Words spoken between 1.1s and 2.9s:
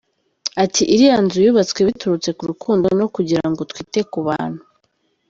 nzu yubatswe biturutse ku rukundo